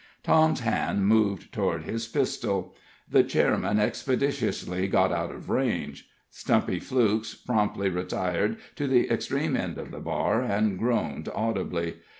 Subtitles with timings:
[0.23, 2.73] Tom's hand moved toward his pistol.
[3.07, 6.09] The chairman expeditiously got out of range.
[6.31, 11.97] Stumpy Flukes promptly retired to the extreme end of the bar, and groaned audibly.